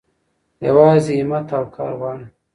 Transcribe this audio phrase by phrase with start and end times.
[0.67, 2.25] يوازې هيمت او کار غواړي.